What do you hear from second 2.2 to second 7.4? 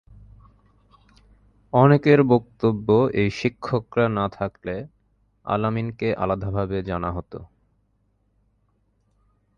বক্তব্য এই শিক্ষকরা না থাকলে আল-আমিনকে আলাদাভাবে জানা হত।